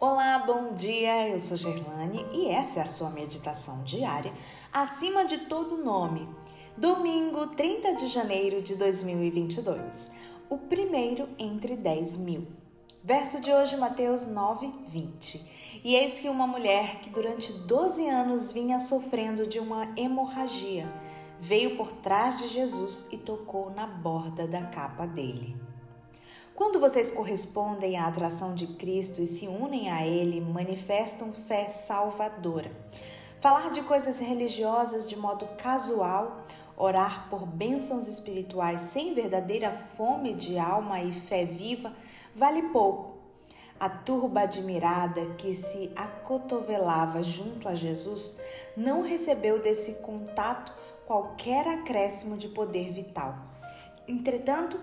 [0.00, 1.28] Olá, bom dia.
[1.28, 4.32] Eu sou Gerlane e essa é a sua meditação diária
[4.72, 6.28] acima de todo nome.
[6.76, 10.12] Domingo, 30 de janeiro de 2022.
[10.48, 12.46] O primeiro entre 10 mil.
[13.02, 15.80] Verso de hoje, Mateus 9, 20.
[15.82, 20.88] E eis que uma mulher que durante 12 anos vinha sofrendo de uma hemorragia
[21.40, 25.67] veio por trás de Jesus e tocou na borda da capa dele.
[26.58, 32.68] Quando vocês correspondem à atração de Cristo e se unem a Ele, manifestam fé salvadora.
[33.40, 36.42] Falar de coisas religiosas de modo casual,
[36.76, 41.92] orar por bênçãos espirituais sem verdadeira fome de alma e fé viva,
[42.34, 43.18] vale pouco.
[43.78, 48.40] A turba admirada que se acotovelava junto a Jesus
[48.76, 50.72] não recebeu desse contato
[51.06, 53.36] qualquer acréscimo de poder vital.
[54.08, 54.76] Entretanto,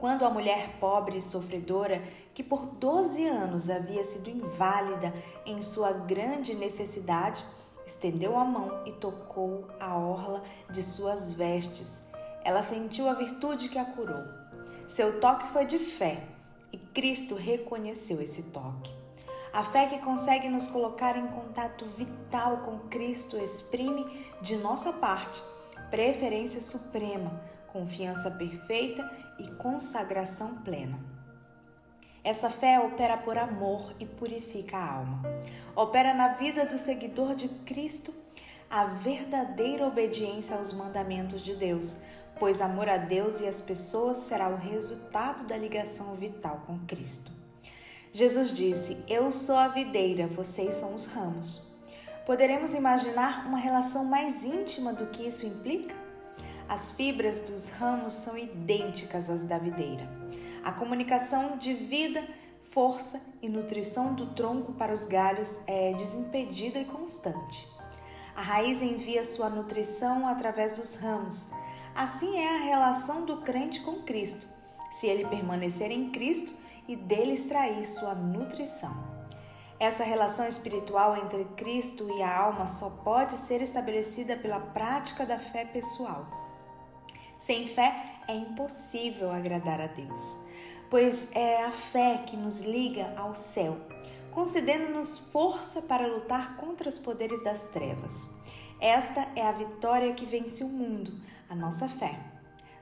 [0.00, 2.02] quando a mulher pobre e sofredora,
[2.32, 5.12] que por 12 anos havia sido inválida
[5.44, 7.44] em sua grande necessidade,
[7.86, 12.08] estendeu a mão e tocou a orla de suas vestes,
[12.42, 14.24] ela sentiu a virtude que a curou.
[14.88, 16.24] Seu toque foi de fé
[16.72, 18.92] e Cristo reconheceu esse toque.
[19.52, 24.04] A fé que consegue nos colocar em contato vital com Cristo exprime,
[24.40, 25.42] de nossa parte,
[25.90, 30.98] preferência suprema, confiança perfeita e consagração plena.
[32.22, 35.22] Essa fé opera por amor e purifica a alma.
[35.74, 38.12] Opera na vida do seguidor de Cristo
[38.68, 42.02] a verdadeira obediência aos mandamentos de Deus,
[42.38, 47.32] pois amor a Deus e às pessoas será o resultado da ligação vital com Cristo.
[48.12, 51.70] Jesus disse: Eu sou a videira, vocês são os ramos.
[52.26, 56.09] Poderemos imaginar uma relação mais íntima do que isso implica?
[56.70, 60.08] As fibras dos ramos são idênticas às da videira.
[60.62, 62.24] A comunicação de vida,
[62.70, 67.66] força e nutrição do tronco para os galhos é desimpedida e constante.
[68.36, 71.50] A raiz envia sua nutrição através dos ramos.
[71.92, 74.46] Assim é a relação do crente com Cristo,
[74.92, 76.52] se ele permanecer em Cristo
[76.86, 78.94] e dele extrair sua nutrição.
[79.80, 85.36] Essa relação espiritual entre Cristo e a alma só pode ser estabelecida pela prática da
[85.36, 86.39] fé pessoal.
[87.40, 90.20] Sem fé é impossível agradar a Deus,
[90.90, 93.78] pois é a fé que nos liga ao céu,
[94.30, 98.36] concedendo-nos força para lutar contra os poderes das trevas.
[98.78, 101.18] Esta é a vitória que vence o mundo,
[101.48, 102.20] a nossa fé.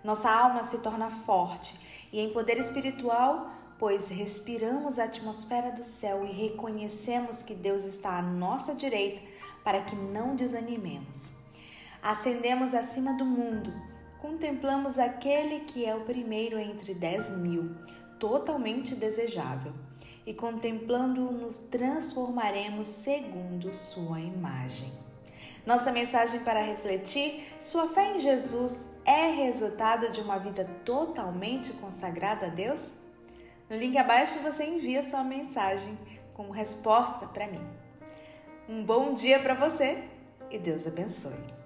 [0.03, 1.79] Nossa alma se torna forte
[2.13, 8.19] e em poder espiritual, pois respiramos a atmosfera do céu e reconhecemos que Deus está
[8.19, 9.23] à nossa direita
[9.63, 11.39] para que não desanimemos.
[12.03, 13.73] Ascendemos acima do mundo
[14.19, 17.75] contemplamos aquele que é o primeiro entre dez mil,
[18.19, 19.73] totalmente desejável,
[20.27, 24.93] e contemplando nos transformaremos segundo sua imagem.
[25.65, 32.47] Nossa mensagem para refletir: sua fé em Jesus é resultado de uma vida totalmente consagrada
[32.47, 32.95] a Deus?
[33.71, 35.97] No link abaixo você envia sua mensagem
[36.35, 37.67] como resposta para mim.
[38.69, 40.05] Um bom dia para você
[40.51, 41.58] e Deus abençoe.